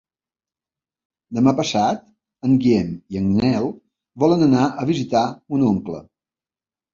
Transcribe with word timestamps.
Demà 1.39 1.51
passat 1.59 2.01
en 2.47 2.55
Guillem 2.63 2.87
i 3.13 3.21
en 3.21 3.29
Nel 3.43 3.69
volen 4.25 4.47
anar 4.47 4.65
a 4.71 4.89
visitar 4.93 5.23
mon 5.37 5.69
oncle. 5.69 6.03